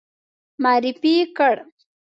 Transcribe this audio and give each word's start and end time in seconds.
معرفي 0.63 1.15
کړ. 1.37 1.55